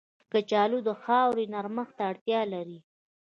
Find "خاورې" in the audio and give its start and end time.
1.01-1.45